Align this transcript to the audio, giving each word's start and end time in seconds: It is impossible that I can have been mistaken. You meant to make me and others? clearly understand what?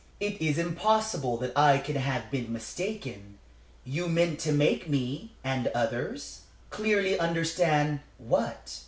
It 0.19 0.41
is 0.41 0.57
impossible 0.57 1.37
that 1.37 1.55
I 1.55 1.77
can 1.77 1.95
have 1.95 2.31
been 2.31 2.51
mistaken. 2.51 3.37
You 3.85 4.09
meant 4.09 4.39
to 4.39 4.51
make 4.51 4.89
me 4.89 5.33
and 5.43 5.67
others? 5.75 6.39
clearly 6.71 7.19
understand 7.19 7.99
what? 8.17 8.79